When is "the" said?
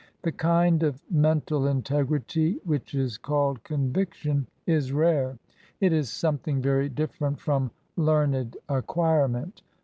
0.23-0.31